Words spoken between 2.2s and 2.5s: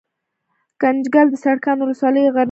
يو غرنۍ سيمه ده